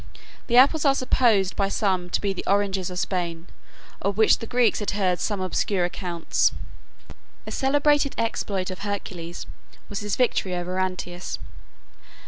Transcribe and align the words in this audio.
The 0.47 0.57
apples 0.57 0.83
are 0.83 0.95
supposed 0.95 1.55
by 1.55 1.69
some 1.69 2.09
to 2.09 2.19
be 2.19 2.33
the 2.33 2.43
oranges 2.47 2.89
of 2.89 2.97
Spain, 2.97 3.45
of 4.01 4.17
which 4.17 4.39
the 4.39 4.47
Greeks 4.47 4.79
had 4.79 4.89
heard 4.97 5.19
some 5.19 5.39
obscure 5.39 5.85
accounts. 5.85 6.53
A 7.45 7.51
celebrated 7.51 8.15
exploit 8.17 8.71
of 8.71 8.79
Hercules 8.79 9.45
was 9.89 9.99
his 9.99 10.15
victory 10.15 10.55
over 10.55 10.79
Antaeus. 10.79 11.37